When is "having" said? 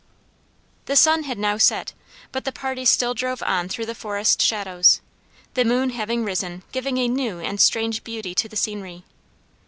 5.91-6.25